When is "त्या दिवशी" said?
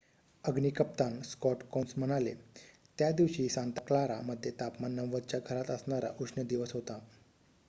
2.97-3.47